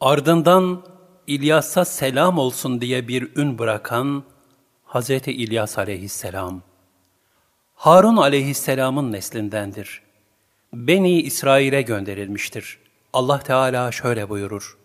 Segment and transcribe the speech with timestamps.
[0.00, 0.82] Ardından
[1.26, 4.24] İlyas'a selam olsun diye bir ün bırakan
[4.86, 5.10] Hz.
[5.10, 6.62] İlyas aleyhisselam.
[7.74, 10.02] Harun aleyhisselamın neslindendir.
[10.72, 12.78] Beni İsrail'e gönderilmiştir.
[13.12, 14.78] Allah Teala şöyle buyurur.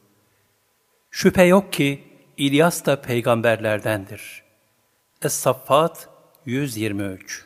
[1.11, 2.03] Şüphe yok ki
[2.37, 4.43] İlyas da peygamberlerdendir.
[5.21, 6.09] Es-Saffat
[6.45, 7.45] 123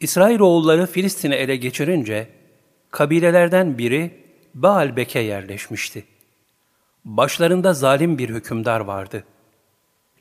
[0.00, 2.28] İsrailoğulları Filistin'i ele geçirince,
[2.90, 4.24] kabilelerden biri
[4.54, 6.04] Baalbek'e yerleşmişti.
[7.04, 9.24] Başlarında zalim bir hükümdar vardı.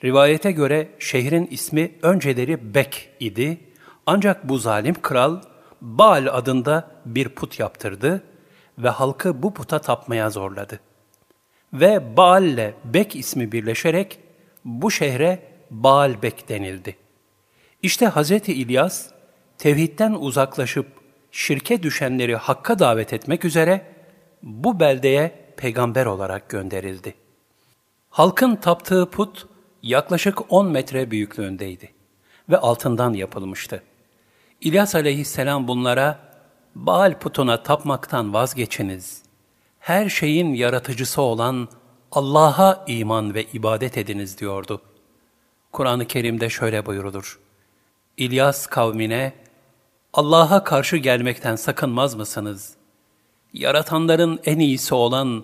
[0.03, 3.57] Rivayete göre şehrin ismi önceleri Bek idi,
[4.05, 5.41] ancak bu zalim kral,
[5.81, 8.23] Baal adında bir put yaptırdı
[8.77, 10.79] ve halkı bu puta tapmaya zorladı.
[11.73, 14.19] Ve Baal ile Bek ismi birleşerek
[14.65, 15.39] bu şehre
[15.71, 16.95] Baalbek denildi.
[17.81, 18.31] İşte Hz.
[18.31, 19.09] İlyas,
[19.57, 20.87] tevhidden uzaklaşıp
[21.31, 23.85] şirke düşenleri hakka davet etmek üzere
[24.43, 27.15] bu beldeye peygamber olarak gönderildi.
[28.09, 29.47] Halkın taptığı put
[29.83, 31.93] yaklaşık 10 metre büyüklüğündeydi
[32.49, 33.83] ve altından yapılmıştı.
[34.61, 36.19] İlyas aleyhisselam bunlara,
[36.75, 39.23] Baal putuna tapmaktan vazgeçiniz.
[39.79, 41.67] Her şeyin yaratıcısı olan
[42.11, 44.81] Allah'a iman ve ibadet ediniz diyordu.
[45.71, 47.39] Kur'an-ı Kerim'de şöyle buyurulur.
[48.17, 49.33] İlyas kavmine,
[50.13, 52.76] Allah'a karşı gelmekten sakınmaz mısınız?
[53.53, 55.43] Yaratanların en iyisi olan,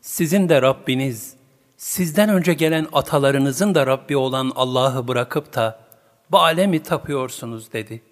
[0.00, 1.36] sizin de Rabbiniz,
[1.76, 5.80] sizden önce gelen atalarınızın da Rabbi olan Allah'ı bırakıp da
[6.30, 8.02] Baal'e mi tapıyorsunuz dedi.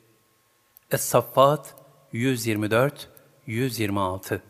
[0.90, 1.74] Es-Saffat
[2.14, 4.40] 124-126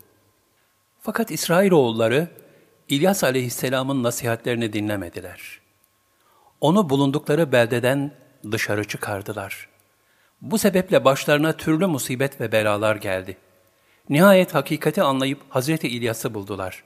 [1.01, 2.27] Fakat İsrailoğulları
[2.89, 5.59] İlyas aleyhisselamın nasihatlerini dinlemediler.
[6.61, 8.11] Onu bulundukları beldeden
[8.51, 9.69] dışarı çıkardılar.
[10.41, 13.37] Bu sebeple başlarına türlü musibet ve belalar geldi.
[14.09, 16.83] Nihayet hakikati anlayıp Hazreti İlyas'ı buldular.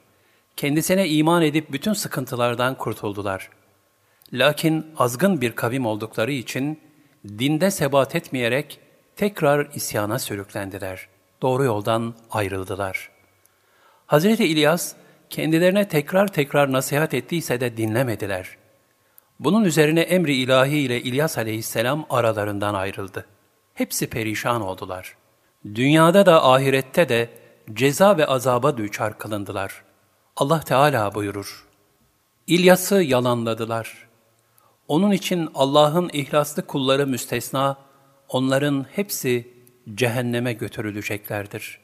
[0.56, 3.50] Kendisine iman edip bütün sıkıntılardan kurtuldular.
[4.34, 6.80] Lakin azgın bir kavim oldukları için
[7.28, 8.80] dinde sebat etmeyerek
[9.16, 11.08] tekrar isyana sürüklendiler.
[11.42, 13.10] Doğru yoldan ayrıldılar.
[14.06, 14.94] Hazreti İlyas
[15.30, 18.58] kendilerine tekrar tekrar nasihat ettiyse de dinlemediler.
[19.40, 23.26] Bunun üzerine emri ilahi ile İlyas aleyhisselam aralarından ayrıldı.
[23.74, 25.16] Hepsi perişan oldular.
[25.66, 27.30] Dünyada da ahirette de
[27.74, 29.84] ceza ve azaba düçar kılındılar.
[30.36, 31.68] Allah Teala buyurur.
[32.48, 34.08] İlyas'ı yalanladılar.
[34.88, 37.78] Onun için Allah'ın ihlaslı kulları müstesna,
[38.30, 39.48] onların hepsi
[39.96, 41.80] cehenneme götürüleceklerdir.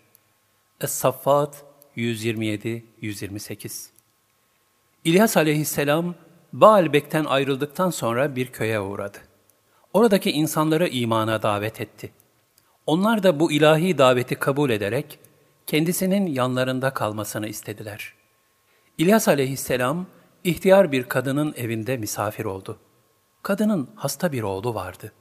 [0.81, 1.53] Es-Saffat
[1.97, 3.89] 127-128
[5.03, 6.15] İlyas aleyhisselam,
[6.53, 9.17] Baalbek'ten ayrıldıktan sonra bir köye uğradı.
[9.93, 12.11] Oradaki insanları imana davet etti.
[12.85, 15.19] Onlar da bu ilahi daveti kabul ederek
[15.67, 18.13] kendisinin yanlarında kalmasını istediler.
[18.97, 20.05] İlyas aleyhisselam
[20.43, 22.79] ihtiyar bir kadının evinde misafir oldu.
[23.43, 25.11] Kadının hasta bir oğlu vardı.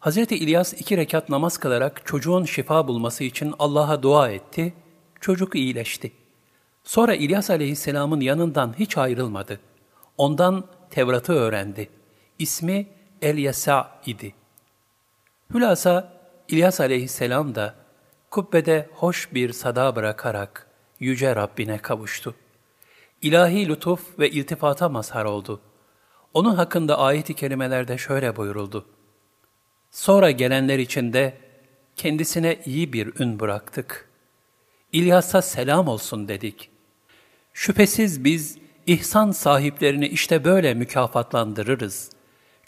[0.00, 4.74] Hazreti İlyas iki rekat namaz kılarak çocuğun şifa bulması için Allah'a dua etti,
[5.20, 6.12] çocuk iyileşti.
[6.84, 9.60] Sonra İlyas aleyhisselamın yanından hiç ayrılmadı.
[10.18, 11.88] Ondan Tevrat'ı öğrendi.
[12.38, 12.86] İsmi
[13.22, 14.34] El-Yesa idi.
[15.54, 16.15] Hülasa
[16.48, 17.74] İlyas aleyhisselam da
[18.30, 20.66] kubbede hoş bir sada bırakarak
[21.00, 22.34] yüce Rabbine kavuştu.
[23.22, 25.60] İlahi lütuf ve iltifata mazhar oldu.
[26.34, 28.86] Onun hakkında ayet-i kerimelerde şöyle buyuruldu.
[29.90, 31.38] Sonra gelenler için de
[31.96, 34.08] kendisine iyi bir ün bıraktık.
[34.92, 36.70] İlyas'a selam olsun dedik.
[37.52, 42.10] Şüphesiz biz ihsan sahiplerini işte böyle mükafatlandırırız.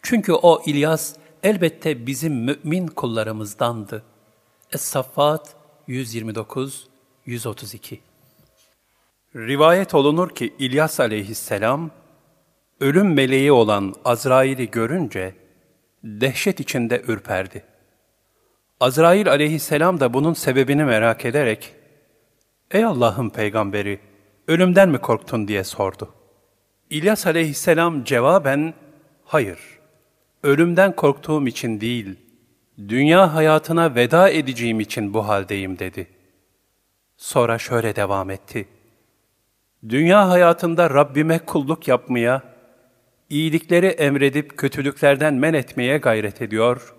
[0.02, 4.02] Çünkü o İlyas elbette bizim mümin kullarımızdandı.
[4.72, 5.54] Es-Saffat
[5.88, 7.98] 129-132
[9.36, 11.90] Rivayet olunur ki İlyas aleyhisselam,
[12.80, 15.34] ölüm meleği olan Azrail'i görünce
[16.04, 17.64] dehşet içinde ürperdi.
[18.80, 21.74] Azrail aleyhisselam da bunun sebebini merak ederek,
[22.70, 24.00] ''Ey Allah'ın peygamberi,
[24.48, 26.14] ölümden mi korktun?'' diye sordu.
[26.90, 28.74] İlyas aleyhisselam cevaben,
[29.24, 29.77] ''Hayır,
[30.42, 32.16] ölümden korktuğum için değil,
[32.88, 36.06] dünya hayatına veda edeceğim için bu haldeyim.'' dedi.
[37.16, 38.68] Sonra şöyle devam etti.
[39.88, 42.42] Dünya hayatında Rabbime kulluk yapmaya,
[43.30, 46.94] iyilikleri emredip kötülüklerden men etmeye gayret ediyor,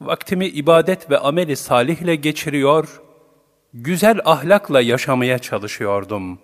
[0.00, 3.02] vaktimi ibadet ve ameli salihle geçiriyor,
[3.74, 6.38] güzel ahlakla yaşamaya çalışıyordum.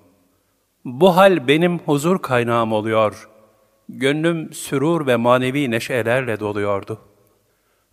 [0.85, 3.30] Bu hal benim huzur kaynağım oluyor.
[3.99, 7.01] Gönlüm sürur ve manevi neşelerle doluyordu.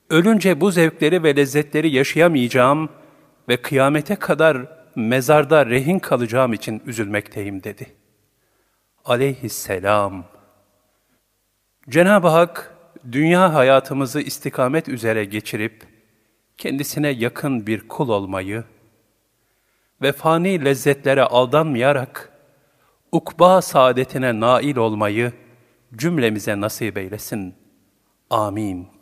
[0.10, 2.90] Ölünce bu zevkleri ve lezzetleri yaşayamayacağım
[3.50, 4.58] ve kıyamete kadar
[4.96, 7.88] mezarda rehin kalacağım için üzülmekteyim dedi.
[9.06, 10.26] Aleyhisselam.
[11.90, 12.76] Cenab-ı Hak,
[13.12, 15.84] dünya hayatımızı istikamet üzere geçirip,
[16.58, 18.64] kendisine yakın bir kul olmayı
[20.02, 22.32] ve fani lezzetlere aldanmayarak,
[23.12, 25.34] ukba saadetine nail olmayı
[25.96, 27.56] cümlemize nasip eylesin.
[28.30, 28.97] Amin.